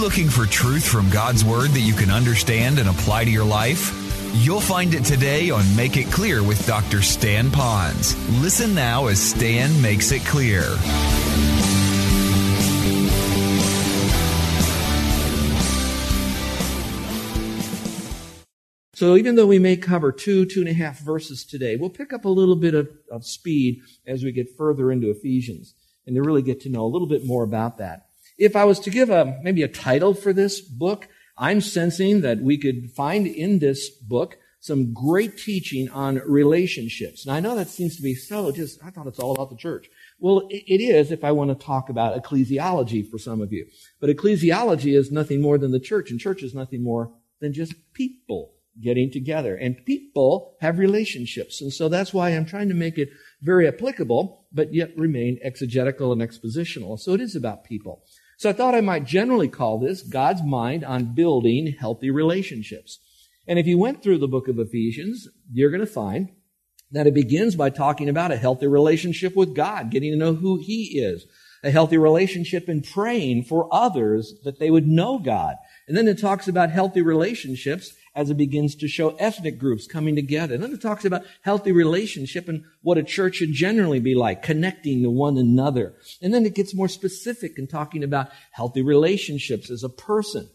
[0.00, 3.94] looking for truth from God's Word that you can understand and apply to your life?
[4.32, 7.02] You'll find it today on Make It Clear with Dr.
[7.02, 8.14] Stan Ponz.
[8.40, 10.62] Listen now as Stan makes it clear.
[18.94, 22.14] So even though we may cover two, two and a half verses today, we'll pick
[22.14, 25.74] up a little bit of, of speed as we get further into Ephesians
[26.06, 28.09] and to really get to know a little bit more about that.
[28.40, 32.40] If I was to give a, maybe a title for this book, I'm sensing that
[32.40, 37.26] we could find in this book some great teaching on relationships.
[37.26, 39.56] And I know that seems to be so just, I thought it's all about the
[39.56, 39.88] church.
[40.18, 43.66] Well, it is if I want to talk about ecclesiology for some of you.
[44.00, 47.74] But ecclesiology is nothing more than the church, and church is nothing more than just
[47.92, 49.54] people getting together.
[49.54, 51.60] And people have relationships.
[51.60, 53.10] And so that's why I'm trying to make it
[53.42, 56.98] very applicable, but yet remain exegetical and expositional.
[56.98, 58.02] So it is about people.
[58.40, 62.98] So I thought I might generally call this God's mind on building healthy relationships.
[63.46, 66.30] And if you went through the book of Ephesians, you're going to find
[66.90, 70.56] that it begins by talking about a healthy relationship with God, getting to know who
[70.56, 71.26] He is,
[71.62, 75.56] a healthy relationship in praying for others that they would know God.
[75.86, 80.16] And then it talks about healthy relationships as it begins to show ethnic groups coming
[80.16, 80.54] together.
[80.54, 84.42] And then it talks about healthy relationship and what a church should generally be like,
[84.42, 85.94] connecting to one another.
[86.20, 90.48] And then it gets more specific in talking about healthy relationships as a person,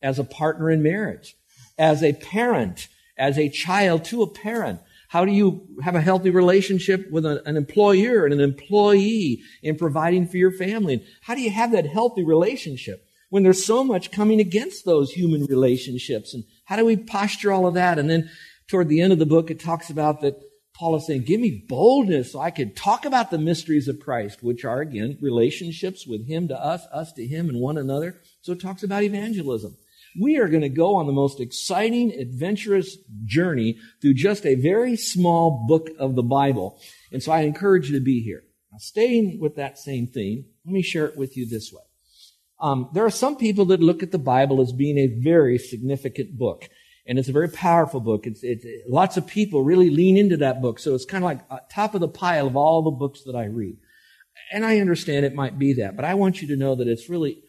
[0.00, 1.36] as a partner in marriage,
[1.78, 4.80] as a parent, as a child to a parent.
[5.08, 10.26] How do you have a healthy relationship with an employer and an employee in providing
[10.26, 10.94] for your family?
[10.94, 15.10] And how do you have that healthy relationship when there's so much coming against those
[15.10, 16.34] human relationships?
[16.34, 17.98] And how do we posture all of that?
[17.98, 18.30] And then
[18.68, 20.38] toward the end of the book, it talks about that
[20.74, 24.42] Paul is saying, give me boldness so I could talk about the mysteries of Christ,
[24.42, 28.20] which are again relationships with him to us, us to him and one another.
[28.42, 29.78] So it talks about evangelism.
[30.20, 34.94] We are going to go on the most exciting, adventurous journey through just a very
[34.94, 36.78] small book of the Bible.
[37.10, 38.42] And so I encourage you to be here.
[38.70, 41.80] Now, staying with that same theme, let me share it with you this way.
[42.62, 46.38] Um, there are some people that look at the Bible as being a very significant
[46.38, 46.68] book.
[47.04, 48.28] And it's a very powerful book.
[48.28, 50.78] It's, it's lots of people really lean into that book.
[50.78, 53.46] So it's kind of like top of the pile of all the books that I
[53.46, 53.76] read.
[54.52, 57.08] And I understand it might be that, but I want you to know that it's
[57.08, 57.42] really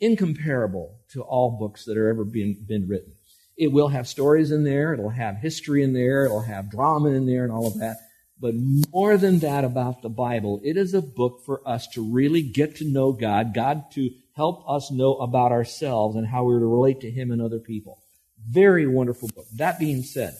[0.00, 3.12] incomparable to all books that are ever been, been written.
[3.56, 4.92] It will have stories in there.
[4.92, 6.24] It'll have history in there.
[6.24, 7.98] It'll have drama in there and all of that.
[8.40, 8.54] But
[8.90, 12.76] more than that about the Bible, it is a book for us to really get
[12.76, 17.00] to know God, God to help us know about ourselves and how we're to relate
[17.02, 18.02] to Him and other people.
[18.48, 19.46] Very wonderful book.
[19.56, 20.34] That being said,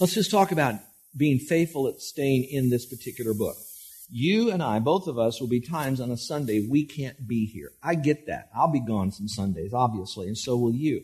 [0.00, 0.76] let's just talk about
[1.16, 3.56] being faithful at staying in this particular book.
[4.10, 7.46] You and I, both of us, will be times on a Sunday we can't be
[7.46, 7.72] here.
[7.82, 8.48] I get that.
[8.56, 11.02] I'll be gone some Sundays, obviously, and so will you.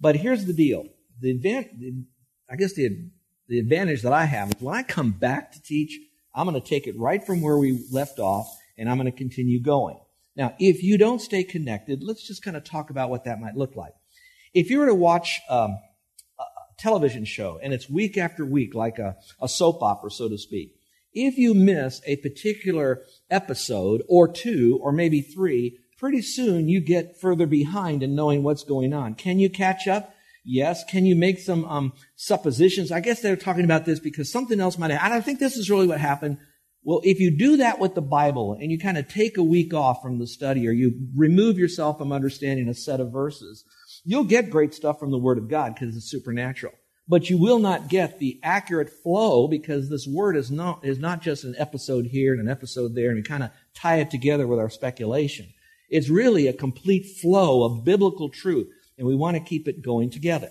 [0.00, 0.86] But here's the deal.
[1.20, 2.04] The advan-
[2.50, 3.10] I guess the,
[3.48, 5.98] the advantage that I have is when I come back to teach,
[6.34, 9.16] I'm going to take it right from where we left off and I'm going to
[9.16, 9.98] continue going.
[10.36, 13.56] Now, if you don't stay connected, let's just kind of talk about what that might
[13.56, 13.92] look like.
[14.52, 15.78] If you were to watch um,
[16.38, 16.44] a
[16.78, 20.74] television show and it's week after week, like a, a soap opera, so to speak,
[21.12, 27.20] if you miss a particular episode or two or maybe three, pretty soon you get
[27.20, 29.14] further behind in knowing what's going on.
[29.14, 30.13] Can you catch up?
[30.44, 30.84] Yes.
[30.84, 32.92] Can you make some um, suppositions?
[32.92, 35.12] I guess they're talking about this because something else might happen.
[35.12, 36.38] I think this is really what happened
[36.84, 39.72] well, if you do that with the Bible and you kind of take a week
[39.72, 43.64] off from the study or you remove yourself from understanding a set of verses,
[44.04, 46.74] you'll get great stuff from the Word of God because it's supernatural.
[47.08, 51.22] But you will not get the accurate flow because this Word is not, is not
[51.22, 54.46] just an episode here and an episode there and we kind of tie it together
[54.46, 55.48] with our speculation.
[55.88, 58.68] It's really a complete flow of biblical truth
[58.98, 60.50] and we want to keep it going together.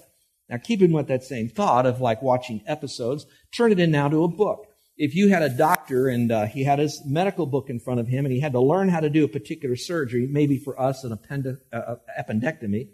[0.50, 3.26] Now, keeping with that same thought of like watching episodes,
[3.56, 4.68] turn it in now to a book
[4.98, 8.08] if you had a doctor and uh, he had his medical book in front of
[8.08, 11.04] him and he had to learn how to do a particular surgery, maybe for us
[11.04, 12.90] an appendi- uh, appendectomy,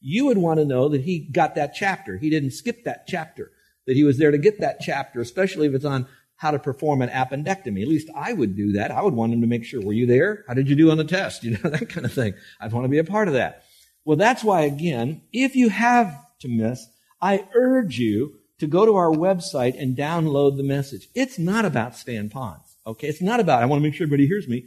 [0.00, 2.16] you would want to know that he got that chapter.
[2.16, 3.52] He didn't skip that chapter,
[3.86, 6.06] that he was there to get that chapter, especially if it's on
[6.36, 7.82] how to perform an appendectomy.
[7.82, 8.90] At least I would do that.
[8.90, 10.44] I would want him to make sure, were you there?
[10.48, 11.44] How did you do on the test?
[11.52, 12.34] You know, that kind of thing.
[12.60, 13.61] I'd want to be a part of that.
[14.04, 16.86] Well, that's why, again, if you have to miss,
[17.20, 21.08] I urge you to go to our website and download the message.
[21.14, 22.62] It's not about Stan Ponz.
[22.86, 23.08] Okay.
[23.08, 24.66] It's not about, I want to make sure everybody hears me.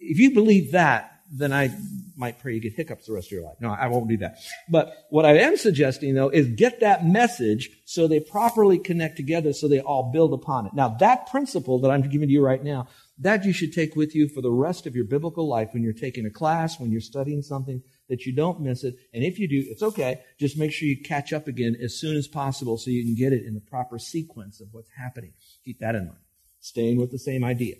[0.00, 1.74] If you believe that, then I
[2.16, 3.56] might pray you get hiccups the rest of your life.
[3.60, 4.36] No, I won't do that.
[4.68, 9.52] But what I am suggesting though is get that message so they properly connect together
[9.52, 10.74] so they all build upon it.
[10.74, 12.88] Now that principle that I'm giving to you right now,
[13.18, 15.92] that you should take with you for the rest of your biblical life when you're
[15.92, 18.96] taking a class, when you're studying something, that you don't miss it.
[19.12, 20.20] And if you do, it's okay.
[20.38, 23.32] Just make sure you catch up again as soon as possible so you can get
[23.32, 25.32] it in the proper sequence of what's happening.
[25.64, 26.18] Keep that in mind.
[26.60, 27.76] Staying with the same idea.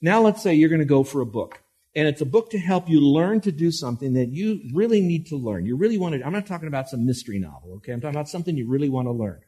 [0.00, 1.60] Now let's say you're going to go for a book.
[1.96, 5.26] And it's a book to help you learn to do something that you really need
[5.26, 5.64] to learn.
[5.64, 7.92] You really want to, I'm not talking about some mystery novel, okay?
[7.92, 9.40] I'm talking about something you really want to learn.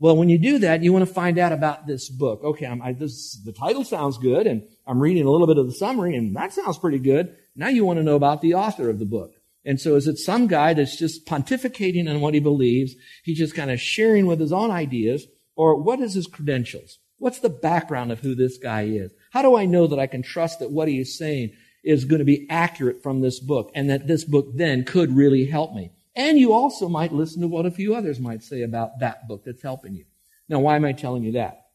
[0.00, 2.42] Well, when you do that, you want to find out about this book.
[2.42, 5.74] Okay, I, this, the title sounds good, and I'm reading a little bit of the
[5.74, 7.36] summary, and that sounds pretty good.
[7.54, 9.34] Now you want to know about the author of the book.
[9.64, 12.94] And so is it some guy that's just pontificating on what he believes?
[13.24, 16.98] He's just kind of sharing with his own ideas, or what is his credentials?
[17.18, 19.12] What's the background of who this guy is?
[19.30, 21.52] How do I know that I can trust that what he is saying
[21.84, 25.44] is going to be accurate from this book and that this book then could really
[25.44, 25.92] help me?
[26.16, 29.44] And you also might listen to what a few others might say about that book
[29.44, 30.06] that's helping you.
[30.48, 31.66] Now, why am I telling you that?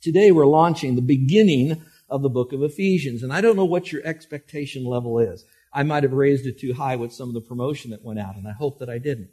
[0.00, 3.92] Today we're launching the beginning of the book of Ephesians, and I don't know what
[3.92, 5.44] your expectation level is.
[5.76, 8.36] I might have raised it too high with some of the promotion that went out,
[8.36, 9.30] and I hope that I didn't.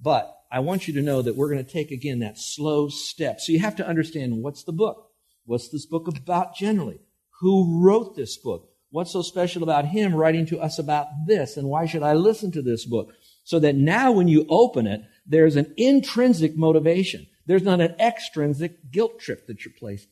[0.00, 3.40] But I want you to know that we're going to take again that slow step.
[3.40, 5.10] So you have to understand what's the book?
[5.44, 7.00] What's this book about generally?
[7.40, 8.68] Who wrote this book?
[8.90, 11.56] What's so special about him writing to us about this?
[11.56, 13.12] And why should I listen to this book?
[13.46, 17.28] so that now when you open it, there's an intrinsic motivation.
[17.46, 20.08] There's not an extrinsic guilt trip that you're placed,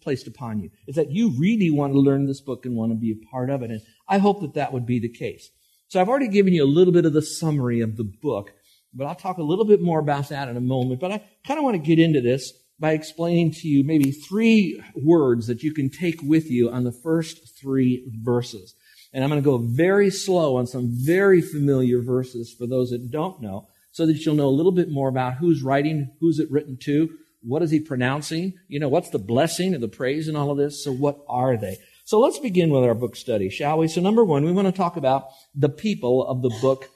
[0.00, 0.70] placed upon you.
[0.86, 3.50] is that you really want to learn this book and want to be a part
[3.50, 3.70] of it.
[3.70, 5.50] And I hope that that would be the case.
[5.88, 8.52] So I've already given you a little bit of the summary of the book,
[8.92, 11.00] but I'll talk a little bit more about that in a moment.
[11.00, 14.82] But I kind of want to get into this by explaining to you maybe three
[14.94, 18.74] words that you can take with you on the first three verses.
[19.12, 23.10] And I'm going to go very slow on some very familiar verses for those that
[23.10, 26.50] don't know, so that you'll know a little bit more about who's writing, who's it
[26.50, 27.08] written to,
[27.42, 30.58] what is he pronouncing, you know, what's the blessing and the praise and all of
[30.58, 30.82] this.
[30.82, 31.78] So what are they?
[32.04, 33.88] So let's begin with our book study, shall we?
[33.88, 36.88] So number one, we want to talk about the people of the book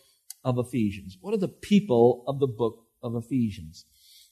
[0.45, 1.19] of Ephesians.
[1.21, 3.87] What are the people of the book of Ephesians?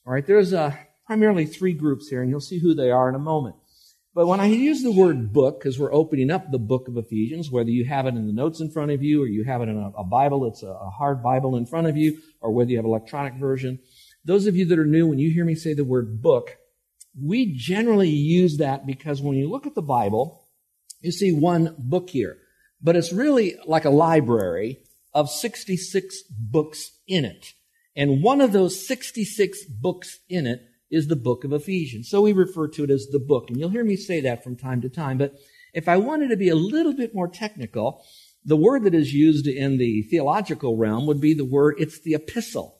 [0.06, 0.74] All right, there's uh,
[1.06, 3.56] primarily three groups here, and you'll see who they are in a moment.
[4.14, 7.50] But when I use the word book, because we're opening up the book of Ephesians,
[7.50, 9.68] whether you have it in the notes in front of you, or you have it
[9.68, 12.70] in a, a Bible, it's a, a hard Bible in front of you, or whether
[12.70, 13.78] you have electronic version,
[14.24, 16.56] those of you that are new, when you hear me say the word book,
[17.20, 20.46] we generally use that because when you look at the Bible,
[21.00, 22.36] you see one book here.
[22.80, 24.78] But it's really like a library
[25.14, 27.54] of 66 books in it.
[27.96, 32.08] And one of those 66 books in it is the book of Ephesians.
[32.08, 33.48] So we refer to it as the book.
[33.48, 35.18] And you'll hear me say that from time to time.
[35.18, 35.34] But
[35.74, 38.04] if I wanted to be a little bit more technical,
[38.44, 42.14] the word that is used in the theological realm would be the word, it's the
[42.14, 42.77] epistle.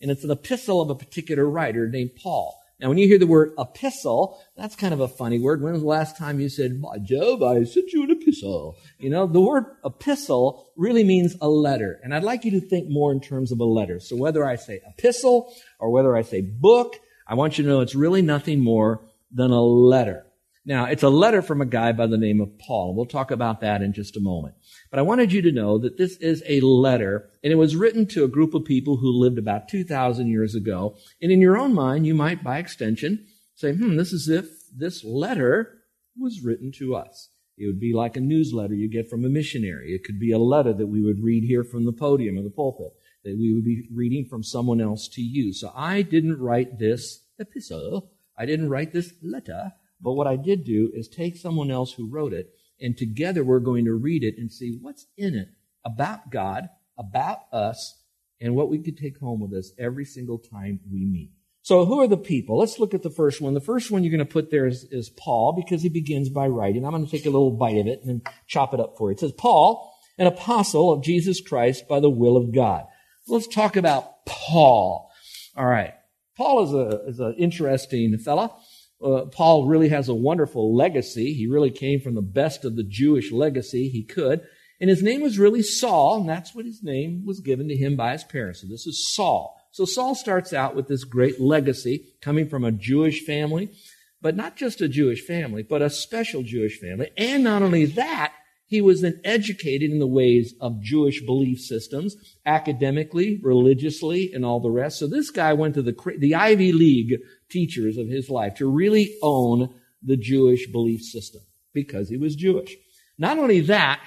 [0.00, 2.60] And it's an epistle of a particular writer named Paul.
[2.78, 5.62] Now, when you hear the word epistle, that's kind of a funny word.
[5.62, 8.76] When was the last time you said, by Jove, I sent you an epistle?
[8.98, 11.98] You know, the word epistle really means a letter.
[12.04, 13.98] And I'd like you to think more in terms of a letter.
[13.98, 17.80] So whether I say epistle or whether I say book I want you to know
[17.80, 19.00] it's really nothing more
[19.32, 20.25] than a letter.
[20.68, 22.92] Now, it's a letter from a guy by the name of Paul.
[22.94, 24.56] We'll talk about that in just a moment.
[24.90, 28.04] But I wanted you to know that this is a letter, and it was written
[28.08, 30.96] to a group of people who lived about 2,000 years ago.
[31.22, 35.04] And in your own mind, you might, by extension, say, hmm, this is if this
[35.04, 35.78] letter
[36.18, 37.30] was written to us.
[37.56, 39.94] It would be like a newsletter you get from a missionary.
[39.94, 42.50] It could be a letter that we would read here from the podium or the
[42.50, 42.92] pulpit
[43.24, 45.52] that we would be reading from someone else to you.
[45.52, 48.10] So I didn't write this epistle.
[48.36, 49.72] I didn't write this letter.
[50.00, 52.50] But what I did do is take someone else who wrote it,
[52.80, 55.48] and together we're going to read it and see what's in it
[55.84, 58.02] about God, about us,
[58.40, 61.30] and what we could take home with us every single time we meet.
[61.62, 62.58] So who are the people?
[62.58, 63.54] Let's look at the first one.
[63.54, 66.46] The first one you're going to put there is, is Paul because he begins by
[66.46, 66.84] writing.
[66.84, 69.14] I'm going to take a little bite of it and chop it up for you.
[69.14, 72.84] It says, Paul, an apostle of Jesus Christ by the will of God.
[73.26, 75.10] Let's talk about Paul.
[75.56, 75.94] All right.
[76.36, 78.54] Paul is a is an interesting fella.
[79.02, 81.34] Uh, Paul really has a wonderful legacy.
[81.34, 84.40] He really came from the best of the Jewish legacy he could.
[84.80, 87.96] And his name was really Saul, and that's what his name was given to him
[87.96, 88.60] by his parents.
[88.60, 89.56] So this is Saul.
[89.72, 93.70] So Saul starts out with this great legacy coming from a Jewish family.
[94.22, 97.10] but not just a Jewish family, but a special Jewish family.
[97.16, 98.32] And not only that,
[98.66, 104.60] he was then educated in the ways of Jewish belief systems, academically, religiously, and all
[104.60, 104.98] the rest.
[104.98, 109.16] So this guy went to the, the Ivy League teachers of his life to really
[109.22, 111.42] own the Jewish belief system
[111.72, 112.76] because he was Jewish.
[113.18, 114.00] Not only that,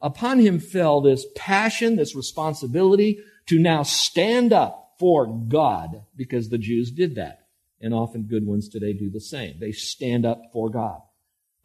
[0.00, 6.58] upon him fell this passion, this responsibility to now stand up for God because the
[6.58, 7.40] Jews did that.
[7.80, 9.56] And often good ones today do the same.
[9.60, 11.00] They stand up for God.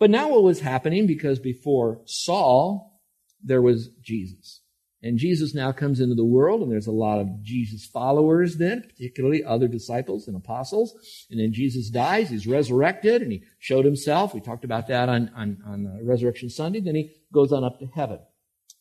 [0.01, 2.99] But now what was happening, because before Saul,
[3.43, 4.61] there was Jesus.
[5.03, 8.81] And Jesus now comes into the world, and there's a lot of Jesus followers then,
[8.81, 10.95] particularly other disciples and apostles.
[11.29, 14.33] And then Jesus dies, he's resurrected, and he showed himself.
[14.33, 16.79] We talked about that on, on, on Resurrection Sunday.
[16.79, 18.21] Then he goes on up to heaven.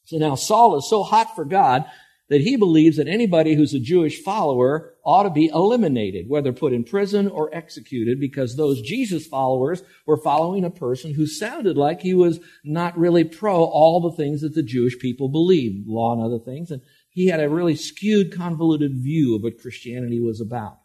[0.06, 1.84] So now Saul is so hot for God
[2.30, 6.72] that he believes that anybody who's a Jewish follower ought to be eliminated, whether put
[6.72, 12.00] in prison or executed, because those Jesus followers were following a person who sounded like
[12.00, 16.22] he was not really pro all the things that the Jewish people believed, law and
[16.22, 16.70] other things.
[16.70, 20.79] And he had a really skewed, convoluted view of what Christianity was about.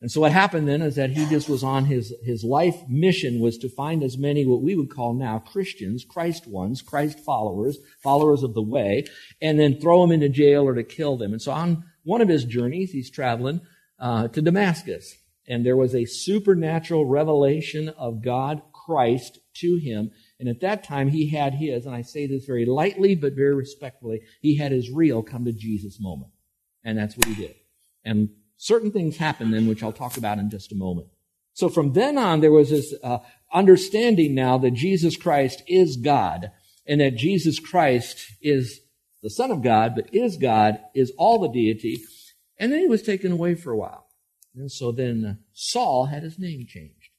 [0.00, 3.40] And so what happened then is that he just was on his, his life mission
[3.40, 7.78] was to find as many what we would call now Christians, Christ ones, Christ followers,
[8.02, 9.06] followers of the way,
[9.40, 11.32] and then throw them into jail or to kill them.
[11.32, 13.62] And so on one of his journeys, he's traveling
[13.98, 15.16] uh, to Damascus.
[15.48, 20.10] And there was a supernatural revelation of God, Christ, to him.
[20.38, 23.54] And at that time, he had his, and I say this very lightly but very
[23.54, 26.32] respectfully, he had his real come to Jesus moment.
[26.84, 27.54] And that's what he did.
[28.04, 31.08] And certain things happened then, which I'll talk about in just a moment.
[31.52, 33.18] So from then on, there was this uh,
[33.52, 36.50] understanding now that Jesus Christ is God
[36.86, 38.80] and that Jesus Christ is
[39.22, 41.98] the Son of God, but is God, is all the deity.
[42.58, 44.06] And then he was taken away for a while.
[44.54, 47.10] And so then Saul had his name changed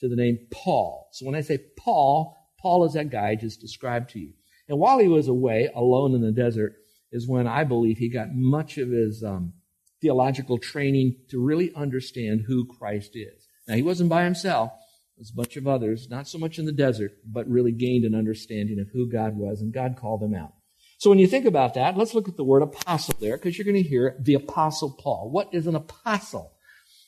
[0.00, 1.08] to the name Paul.
[1.12, 4.32] So when I say Paul, Paul is that guy I just described to you.
[4.68, 6.74] And while he was away, alone in the desert,
[7.12, 9.52] is when I believe he got much of his um,
[10.00, 13.46] theological training to really understand who Christ is.
[13.68, 14.72] Now, he wasn't by himself.
[15.16, 18.14] There's a bunch of others, not so much in the desert, but really gained an
[18.14, 20.54] understanding of who God was, and God called them out.
[20.98, 23.70] So when you think about that, let's look at the word apostle there, because you're
[23.70, 25.30] going to hear the apostle Paul.
[25.30, 26.52] What is an apostle?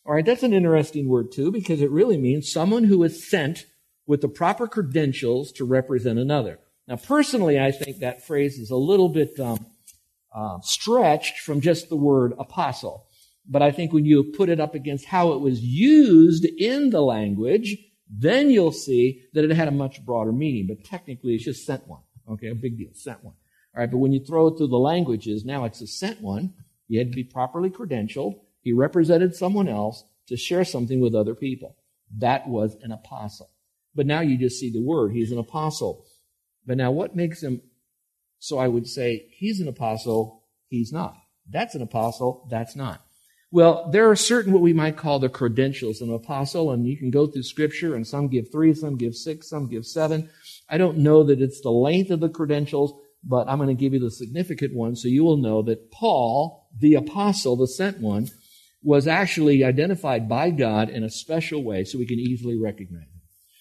[0.04, 3.66] All right, that's an interesting word too, because it really means someone who is sent
[4.06, 6.58] with the proper credentials to represent another.
[6.88, 9.64] Now, personally, I think that phrase is a little bit um,
[10.34, 13.06] uh, stretched from just the word apostle.
[13.48, 17.02] But I think when you put it up against how it was used in the
[17.02, 17.76] language,
[18.08, 20.66] then you'll see that it had a much broader meaning.
[20.68, 22.02] But technically, it's just sent one.
[22.30, 23.34] Okay, a big deal, sent one.
[23.74, 26.54] All right, but when you throw it through the languages, now it's a sent one.
[26.88, 28.34] He had to be properly credentialed.
[28.60, 31.76] He represented someone else to share something with other people.
[32.18, 33.50] That was an apostle.
[33.94, 35.12] But now you just see the word.
[35.12, 36.04] He's an apostle.
[36.66, 37.62] But now what makes him
[38.42, 41.14] so I would say he's an apostle, he's not.
[41.48, 43.00] That's an apostle, that's not.
[43.52, 46.96] Well, there are certain what we might call the credentials of an apostle, and you
[46.96, 50.28] can go through scripture, and some give three, some give six, some give seven.
[50.68, 53.92] I don't know that it's the length of the credentials, but I'm going to give
[53.92, 58.26] you the significant one so you will know that Paul, the apostle, the sent one,
[58.82, 63.20] was actually identified by God in a special way so we can easily recognize him.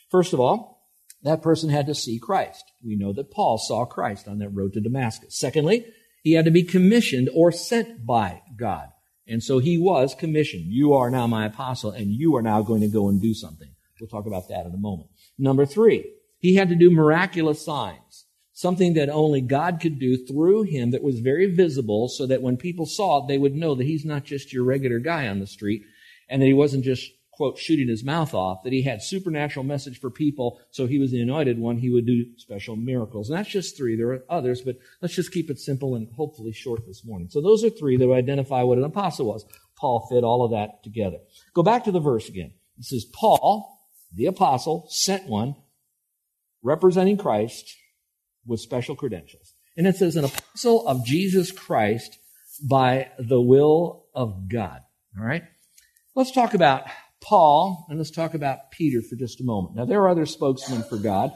[0.10, 0.81] First of all,
[1.24, 2.72] that person had to see Christ.
[2.84, 5.38] We know that Paul saw Christ on that road to Damascus.
[5.38, 5.86] Secondly,
[6.24, 8.90] he had to be commissioned or sent by God.
[9.28, 10.66] And so he was commissioned.
[10.66, 13.70] You are now my apostle, and you are now going to go and do something.
[14.00, 15.10] We'll talk about that in a moment.
[15.38, 18.26] Number three, he had to do miraculous signs.
[18.52, 22.58] Something that only God could do through him that was very visible so that when
[22.58, 25.48] people saw it, they would know that he's not just your regular guy on the
[25.48, 25.84] street
[26.30, 27.12] and that he wasn't just
[27.42, 31.10] quote, shooting his mouth off, that he had supernatural message for people, so he was
[31.10, 33.32] the anointed one, he would do special miracles.
[33.32, 33.96] And that's just three.
[33.96, 37.30] There are others, but let's just keep it simple and hopefully short this morning.
[37.32, 39.44] So those are three that identify what an apostle was.
[39.76, 41.18] Paul fit all of that together.
[41.56, 42.54] Go back to the verse again.
[42.78, 43.76] It says, Paul,
[44.14, 45.56] the apostle, sent one,
[46.62, 47.76] representing Christ
[48.46, 49.56] with special credentials.
[49.76, 52.20] And it says, an apostle of Jesus Christ
[52.70, 54.82] by the will of God.
[55.18, 55.42] All right?
[56.14, 56.84] Let's talk about
[57.22, 59.76] Paul, and let's talk about Peter for just a moment.
[59.76, 61.32] Now, there are other spokesmen for God,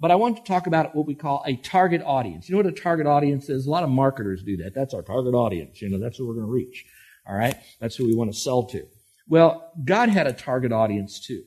[0.00, 2.48] but I want to talk about what we call a target audience.
[2.48, 3.66] You know what a target audience is?
[3.66, 4.74] A lot of marketers do that.
[4.74, 5.80] That's our target audience.
[5.80, 6.84] You know, that's who we're going to reach.
[7.26, 7.56] All right?
[7.80, 8.86] That's who we want to sell to.
[9.28, 11.42] Well, God had a target audience too.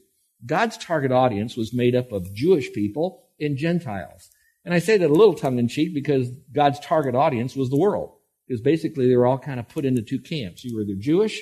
[0.46, 4.30] God's target audience was made up of Jewish people and Gentiles.
[4.64, 7.78] And I say that a little tongue in cheek because God's target audience was the
[7.80, 8.14] world.
[8.48, 10.64] Because basically they were all kind of put into two camps.
[10.64, 11.42] You were either Jewish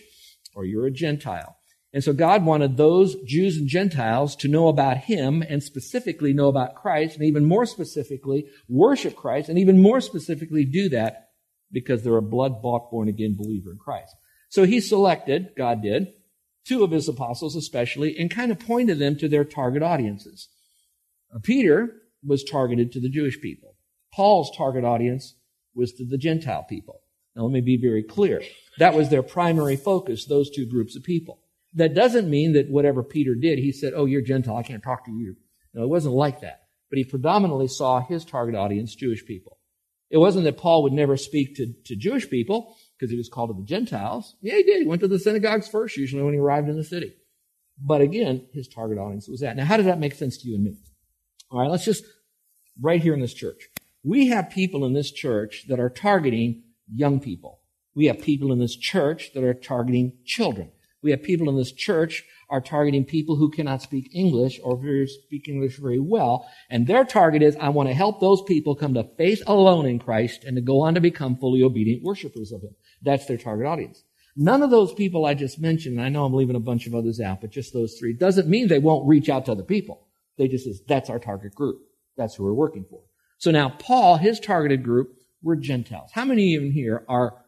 [0.55, 1.58] or you're a Gentile.
[1.91, 6.47] And so God wanted those Jews and Gentiles to know about Him and specifically know
[6.47, 11.29] about Christ and even more specifically worship Christ and even more specifically do that
[11.71, 14.15] because they're a blood bought born again believer in Christ.
[14.49, 16.09] So He selected, God did,
[16.63, 20.47] two of His apostles especially and kind of pointed them to their target audiences.
[21.33, 23.75] Uh, Peter was targeted to the Jewish people.
[24.13, 25.35] Paul's target audience
[25.73, 27.01] was to the Gentile people.
[27.35, 28.41] Now let me be very clear.
[28.77, 31.39] That was their primary focus, those two groups of people.
[31.73, 35.05] That doesn't mean that whatever Peter did, he said, Oh, you're Gentile, I can't talk
[35.05, 35.35] to you.
[35.73, 36.63] No, it wasn't like that.
[36.89, 39.59] But he predominantly saw his target audience, Jewish people.
[40.09, 43.51] It wasn't that Paul would never speak to, to Jewish people because he was called
[43.51, 44.35] to the Gentiles.
[44.41, 44.81] Yeah, he did.
[44.81, 47.13] He went to the synagogues first, usually when he arrived in the city.
[47.79, 49.55] But again, his target audience was that.
[49.55, 50.77] Now, how does that make sense to you and me?
[51.51, 52.03] All right, let's just,
[52.81, 53.69] right here in this church.
[54.03, 57.59] We have people in this church that are targeting young people.
[57.95, 60.71] We have people in this church that are targeting children.
[61.01, 65.47] We have people in this church are targeting people who cannot speak English or speak
[65.47, 66.49] English very well.
[66.69, 69.99] And their target is, I want to help those people come to faith alone in
[69.99, 72.75] Christ and to go on to become fully obedient worshipers of Him.
[73.01, 74.03] That's their target audience.
[74.35, 76.95] None of those people I just mentioned, and I know I'm leaving a bunch of
[76.95, 80.07] others out, but just those three, doesn't mean they won't reach out to other people.
[80.37, 81.81] They just says, that's our target group.
[82.15, 83.01] That's who we're working for.
[83.37, 86.11] So now Paul, his targeted group were Gentiles.
[86.13, 87.45] How many of even here are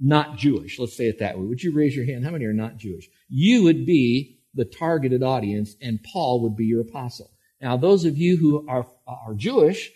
[0.00, 0.78] not Jewish.
[0.78, 1.44] Let's say it that way.
[1.44, 2.24] Would you raise your hand?
[2.24, 3.08] How many are not Jewish?
[3.28, 7.30] You would be the targeted audience and Paul would be your apostle.
[7.60, 9.90] Now, those of you who are, are Jewish,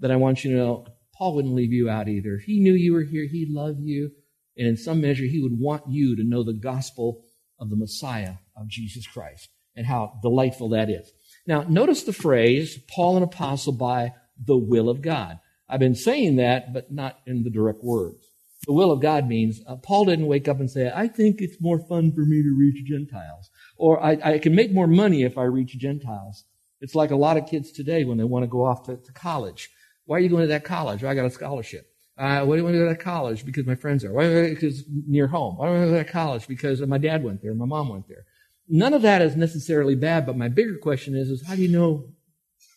[0.00, 2.38] that I want you to know, Paul wouldn't leave you out either.
[2.38, 4.10] He knew you were here, he loved you.
[4.58, 7.24] And in some measure, he would want you to know the gospel
[7.58, 11.10] of the Messiah of Jesus Christ and how delightful that is.
[11.46, 15.38] Now, notice the phrase, Paul an apostle by the will of God.
[15.68, 18.26] I've been saying that, but not in the direct words
[18.66, 21.60] the will of God means uh, Paul didn't wake up and say, I think it's
[21.60, 23.50] more fun for me to reach Gentiles.
[23.76, 26.44] Or I, I, can make more money if I reach Gentiles.
[26.80, 29.12] It's like a lot of kids today when they want to go off to, to
[29.12, 29.70] college.
[30.06, 31.04] Why are you going to that college?
[31.04, 31.86] I got a scholarship.
[32.18, 33.44] Uh, why do you want to go to that college?
[33.44, 34.12] Because my friends are.
[34.12, 34.48] Why?
[34.48, 35.58] Because near home.
[35.58, 36.48] Why do I want to go to that college?
[36.48, 38.24] Because my dad went there, my mom went there.
[38.68, 41.68] None of that is necessarily bad, but my bigger question is, is how do you
[41.68, 42.08] know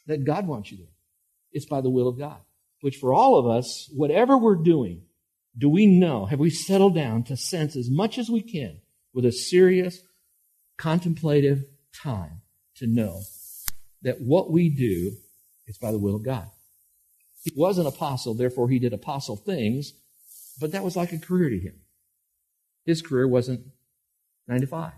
[0.08, 0.94] that God wants you there?
[1.52, 2.40] It's by the will of God.
[2.82, 5.02] Which for all of us, whatever we're doing,
[5.58, 8.82] do we know, have we settled down to sense as much as we can
[9.14, 10.00] with a serious,
[10.78, 12.42] contemplative time
[12.76, 13.22] to know
[14.02, 15.12] that what we do
[15.68, 16.50] is by the will of God?
[17.44, 19.94] He was an apostle, therefore he did apostle things,
[20.60, 21.82] but that was like a career to him.
[22.86, 23.66] His career wasn't
[24.48, 24.92] 9 to 5.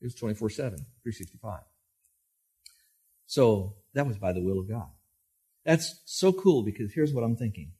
[0.00, 1.60] It was 24 7, 365.
[3.26, 4.88] So that was by the will of God.
[5.64, 7.72] That's so cool because here's what I'm thinking.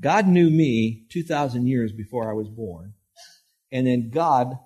[0.00, 2.94] God knew me 2,000 years before I was born.
[3.72, 4.58] And then God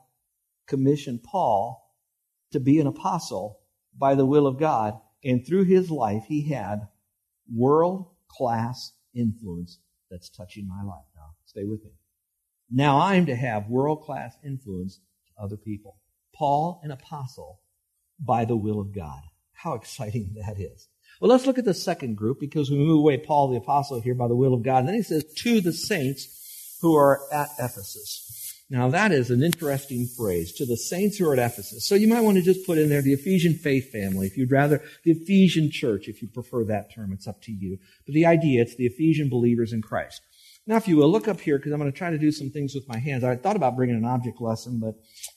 [0.67, 1.83] commissioned Paul
[2.53, 3.61] to be an apostle
[3.97, 4.99] by the will of God.
[5.25, 6.89] And through his life, he had
[7.53, 9.79] world class influence
[10.11, 11.35] that's touching my life now.
[11.47, 11.91] Stay with me.
[12.71, 15.99] Now I'm to have world class influence to other people.
[16.35, 17.61] Paul, an apostle
[18.19, 19.21] by the will of God.
[19.53, 20.89] How exciting that is.
[21.23, 24.17] Well, let's look at the second group because we move away Paul the apostle here
[24.17, 24.79] by the will of God.
[24.79, 28.61] And then he says, to the saints who are at Ephesus.
[28.69, 31.87] Now that is an interesting phrase, to the saints who are at Ephesus.
[31.87, 34.51] So you might want to just put in there the Ephesian faith family, if you'd
[34.51, 37.79] rather, the Ephesian church, if you prefer that term, it's up to you.
[38.05, 40.23] But the idea, it's the Ephesian believers in Christ.
[40.67, 42.51] Now, if you will, look up here because I'm going to try to do some
[42.51, 43.23] things with my hands.
[43.23, 44.97] I thought about bringing an object lesson, but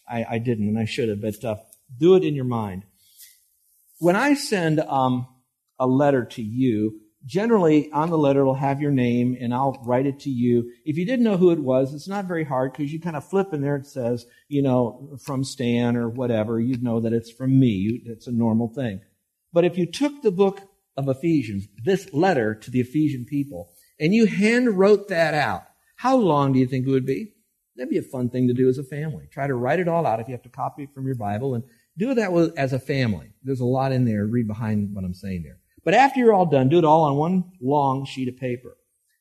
[0.09, 1.21] I, I didn't, and I should have.
[1.21, 1.57] But uh,
[1.99, 2.85] do it in your mind.
[3.99, 5.27] When I send um,
[5.79, 7.01] a letter to you.
[7.25, 10.71] Generally, on the letter, it'll have your name and I'll write it to you.
[10.85, 13.27] If you didn't know who it was, it's not very hard because you kind of
[13.27, 13.75] flip in there.
[13.75, 16.59] And it says, you know, from Stan or whatever.
[16.59, 18.01] You'd know that it's from me.
[18.05, 19.01] It's a normal thing.
[19.51, 20.61] But if you took the book
[20.97, 25.63] of Ephesians, this letter to the Ephesian people, and you hand wrote that out,
[25.95, 27.33] how long do you think it would be?
[27.75, 29.27] That'd be a fun thing to do as a family.
[29.31, 31.55] Try to write it all out if you have to copy it from your Bible
[31.55, 31.63] and
[31.97, 33.31] do that as a family.
[33.43, 34.25] There's a lot in there.
[34.25, 35.57] Read behind what I'm saying there.
[35.85, 38.75] But after you're all done, do it all on one long sheet of paper.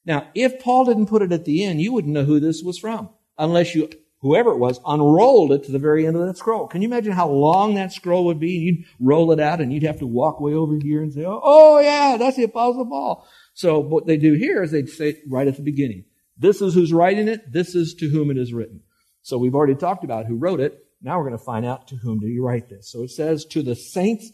[0.04, 2.78] Now, if Paul didn't put it at the end, you wouldn't know who this was
[2.78, 6.66] from unless you, whoever it was, unrolled it to the very end of that scroll.
[6.66, 8.52] Can you imagine how long that scroll would be?
[8.52, 11.40] You'd roll it out and you'd have to walk way over here and say, oh,
[11.42, 13.28] oh yeah, that's the apostle Paul.
[13.52, 16.92] So what they do here is they say right at the beginning, this is who's
[16.92, 17.52] writing it.
[17.52, 18.80] This is to whom it is written.
[19.22, 20.78] So we've already talked about who wrote it.
[21.02, 22.90] Now we're going to find out to whom did he write this.
[22.90, 24.30] So it says to the saints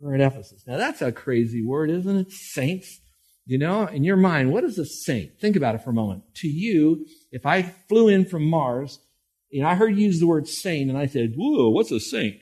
[0.00, 0.64] we're at Ephesus.
[0.66, 2.32] Now that's a crazy word, isn't it?
[2.32, 3.00] Saints.
[3.46, 5.40] You know, in your mind, what is a saint?
[5.40, 6.22] Think about it for a moment.
[6.36, 9.00] To you, if I flew in from Mars
[9.52, 12.36] and I heard you use the word saint, and I said, Whoa, what's a saint?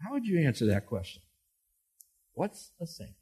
[0.00, 1.22] How would you answer that question?
[2.34, 3.14] What's a saint?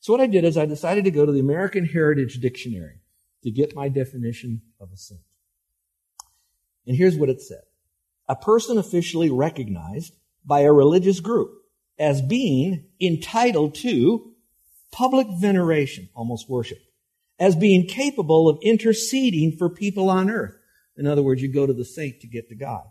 [0.00, 3.00] So what I did is I decided to go to the American Heritage Dictionary
[3.44, 5.20] to get my definition of a saint.
[6.86, 7.62] And here's what it said.
[8.28, 10.14] A person officially recognized
[10.44, 11.61] by a religious group
[12.02, 14.32] as being entitled to
[14.90, 16.80] public veneration, almost worship,
[17.38, 20.56] as being capable of interceding for people on earth.
[20.96, 22.82] In other words, you go to the saint to get to God.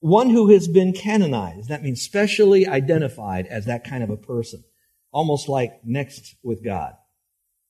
[0.00, 4.62] One who has been canonized, that means specially identified as that kind of a person,
[5.10, 6.92] almost like next with God.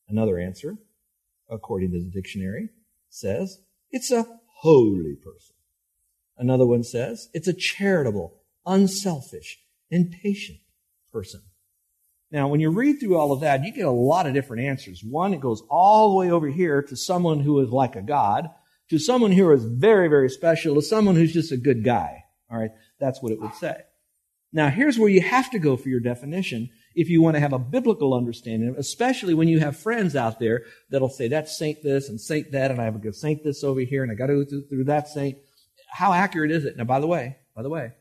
[0.09, 0.75] Another answer,
[1.49, 2.71] according to the dictionary,
[3.09, 3.61] says
[3.93, 4.27] it's a
[4.63, 5.55] holy person.
[6.37, 10.59] Another one says it's a charitable, unselfish, and patient
[11.13, 11.43] person.
[12.31, 15.03] Now, when you read through all of that, you get a lot of different answers.
[15.05, 18.49] One, it goes all the way over here to someone who is like a God,
[18.91, 22.25] to someone who is very, very special, to someone who's just a good guy.
[22.51, 22.71] All right.
[22.99, 23.77] That's what it would say.
[24.53, 27.53] Now, here's where you have to go for your definition if you want to have
[27.53, 32.09] a biblical understanding, especially when you have friends out there that'll say, that's saint this
[32.09, 34.29] and saint that, and I have a good saint this over here, and I got
[34.29, 35.37] to go through that saint.
[35.91, 36.77] How accurate is it?
[36.77, 37.93] Now, by the way, by the way,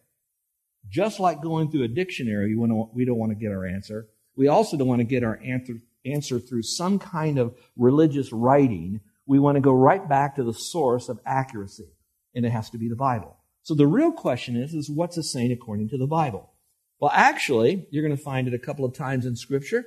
[0.90, 4.08] just like going through a dictionary, we don't want to get our answer.
[4.36, 9.02] We also don't want to get our answer, answer through some kind of religious writing.
[9.26, 11.90] We want to go right back to the source of accuracy,
[12.34, 13.38] and it has to be the Bible.
[13.64, 16.52] So the real question is, is what's a saint according to the Bible?
[17.00, 19.86] Well, actually, you're going to find it a couple of times in Scripture,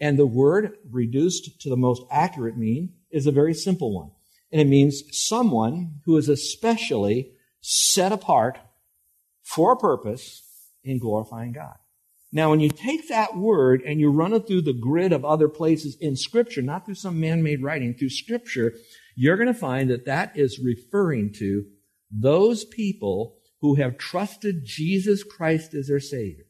[0.00, 4.10] and the word reduced to the most accurate mean is a very simple one.
[4.50, 8.58] And it means someone who is especially set apart
[9.54, 10.42] for a purpose
[10.84, 11.76] in glorifying God.
[12.32, 15.48] Now, when you take that word and you run it through the grid of other
[15.48, 18.74] places in Scripture, not through some man-made writing, through Scripture,
[19.16, 21.64] you're going to find that that is referring to
[22.10, 26.44] those people who have trusted Jesus Christ as their Savior.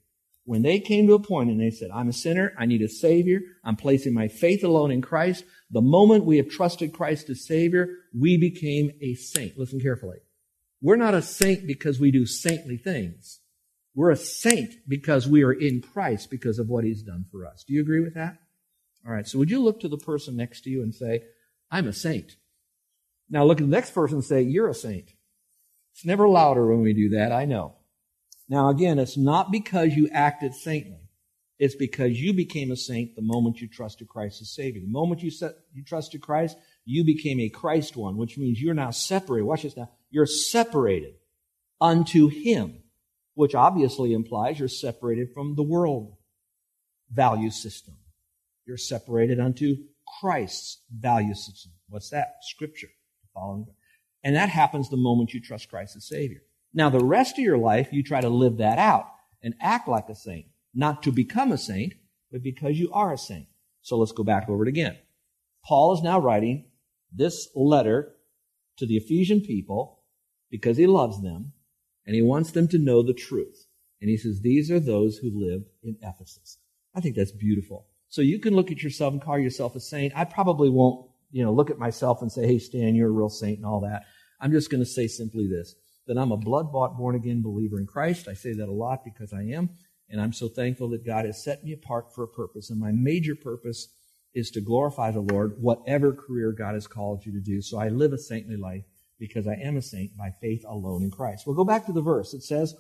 [0.45, 2.89] When they came to a point and they said, I'm a sinner, I need a
[2.89, 7.47] Savior, I'm placing my faith alone in Christ, the moment we have trusted Christ as
[7.47, 9.59] Savior, we became a saint.
[9.59, 10.19] Listen carefully.
[10.83, 13.41] We're not a saint because we do saintly things.
[13.95, 17.65] We're a saint because we are in Christ because of what He's done for us.
[17.67, 18.39] Do you agree with that?
[19.07, 21.23] All right, so would you look to the person next to you and say,
[21.71, 22.37] I'm a saint?
[23.29, 25.11] Now look at the next person and say, You're a saint.
[25.93, 27.77] It's never louder when we do that, I know.
[28.49, 31.01] Now again, it's not because you acted saintly.
[31.59, 34.81] It's because you became a saint the moment you trusted Christ as Savior.
[34.81, 38.73] The moment you, set, you trusted Christ, you became a Christ one, which means you're
[38.73, 39.45] now separated.
[39.45, 39.91] Watch this now.
[40.11, 41.15] You're separated
[41.81, 42.83] unto Him,
[43.35, 46.17] which obviously implies you're separated from the world
[47.11, 47.97] value system.
[48.67, 49.77] You're separated unto
[50.21, 51.73] Christ's value system.
[51.89, 52.35] What's that?
[52.43, 52.89] Scripture.
[53.35, 53.67] Following
[54.23, 56.43] and that happens the moment you trust Christ as Savior.
[56.75, 59.07] Now, the rest of your life, you try to live that out
[59.43, 60.47] and act like a saint.
[60.75, 61.95] Not to become a saint,
[62.31, 63.47] but because you are a saint.
[63.83, 64.99] So let's go back over it again.
[65.65, 66.67] Paul is now writing
[67.13, 68.15] this letter
[68.77, 70.00] to the Ephesian people
[70.51, 71.53] because he loves them
[72.07, 73.67] and he wants them to know the truth.
[74.01, 76.59] And he says, These are those who live in Ephesus.
[76.95, 77.87] I think that's beautiful.
[78.09, 80.13] So you can look at yourself and call yourself a saint.
[80.17, 83.29] I probably won't you know, look at myself and say, hey, Stan, you're a real
[83.29, 84.05] saint and all that.
[84.41, 85.75] I'm just going to say simply this
[86.07, 88.27] that I'm a blood bought, born again believer in Christ.
[88.27, 89.71] I say that a lot because I am.
[90.09, 92.69] And I'm so thankful that God has set me apart for a purpose.
[92.69, 93.95] And my major purpose
[94.35, 97.63] is to glorify the Lord, whatever career God has called you to do.
[97.63, 98.83] So I live a saintly life
[99.21, 101.47] because I am a saint by faith alone in Christ.
[101.47, 102.35] We'll go back to the verse.
[102.35, 102.75] It says,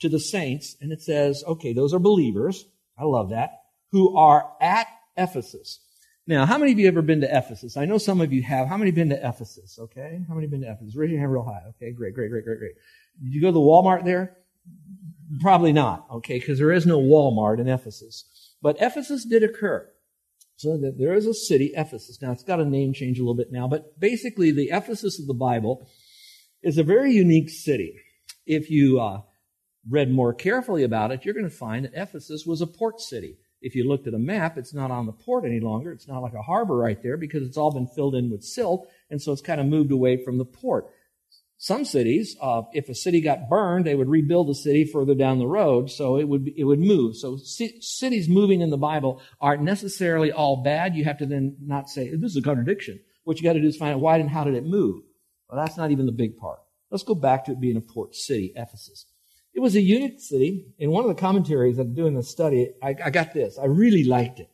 [0.00, 2.64] to the saints, and it says, okay, those are believers.
[2.98, 3.50] I love that.
[3.90, 5.80] Who are at Ephesus.
[6.26, 7.76] Now, how many of you ever been to Ephesus?
[7.76, 8.66] I know some of you have.
[8.66, 9.78] How many been to Ephesus?
[9.78, 10.20] Okay.
[10.26, 10.96] How many been to Ephesus?
[10.96, 11.62] Raise your hand real high.
[11.70, 11.92] Okay.
[11.92, 12.72] Great, great, great, great, great.
[13.22, 14.36] Did you go to the Walmart there?
[15.40, 16.06] Probably not.
[16.10, 16.38] Okay.
[16.38, 18.24] Because there is no Walmart in Ephesus.
[18.62, 19.88] But Ephesus did occur.
[20.56, 22.22] So that there is a city, Ephesus.
[22.22, 25.26] Now, it's got a name change a little bit now, but basically the Ephesus of
[25.26, 25.88] the Bible
[26.62, 27.96] is a very unique city.
[28.46, 29.22] If you uh,
[29.88, 33.36] read more carefully about it, you're going to find that Ephesus was a port city.
[33.60, 35.90] If you looked at a map, it's not on the port any longer.
[35.90, 38.86] It's not like a harbor right there because it's all been filled in with silt,
[39.10, 40.86] and so it's kind of moved away from the port.
[41.64, 45.38] Some cities, uh, if a city got burned, they would rebuild the city further down
[45.38, 47.16] the road, so it would it would move.
[47.16, 50.94] So c- cities moving in the Bible aren't necessarily all bad.
[50.94, 53.00] You have to then not say this is a contradiction.
[53.22, 55.04] What you got to do is find out why and how did it move.
[55.48, 56.58] Well, that's not even the big part.
[56.90, 59.06] Let's go back to it being a port city, Ephesus.
[59.54, 60.66] It was a unique city.
[60.78, 63.58] In one of the commentaries I'm doing the study, I, I got this.
[63.58, 64.50] I really liked it.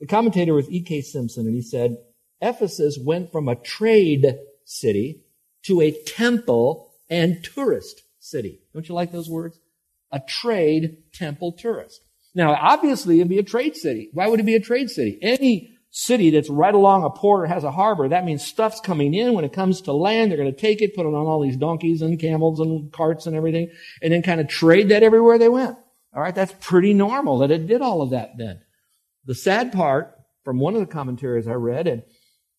[0.00, 1.02] The commentator was E.K.
[1.02, 1.98] Simpson, and he said,
[2.40, 4.26] Ephesus went from a trade
[4.64, 5.22] city
[5.64, 8.60] to a temple and tourist city.
[8.72, 9.58] Don't you like those words?
[10.10, 12.00] A trade temple tourist.
[12.34, 14.10] Now, obviously, it'd be a trade city.
[14.12, 15.18] Why would it be a trade city?
[15.20, 19.12] Any city that's right along a port or has a harbor, that means stuff's coming
[19.12, 19.34] in.
[19.34, 21.58] When it comes to land, they're going to take it, put it on all these
[21.58, 23.70] donkeys and camels and carts and everything,
[24.00, 25.76] and then kind of trade that everywhere they went.
[26.14, 28.60] All right, that's pretty normal that it did all of that then.
[29.26, 32.04] The sad part from one of the commentaries I read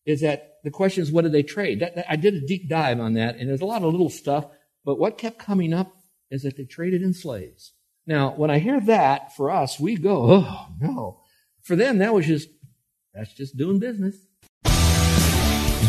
[0.06, 1.82] is that the question is, what did they trade?
[1.82, 4.10] That, that, I did a deep dive on that, and there's a lot of little
[4.10, 4.46] stuff,
[4.86, 5.94] but what kept coming up
[6.32, 7.74] is that they traded in slaves.
[8.06, 11.20] Now, when I hear that, for us, we go, oh no.
[11.62, 12.50] For them, that was just
[13.14, 14.18] that's just doing business.